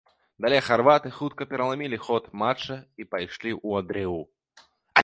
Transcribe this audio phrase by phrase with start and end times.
[0.43, 4.19] Далей харваты хутка пераламілі ход матча і пайшлі ў адрыў.